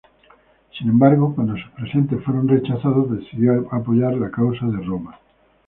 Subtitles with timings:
[0.75, 5.19] Sin embargo, cuando sus presentes fueron rechazados decidió apoyar la causa de Roma.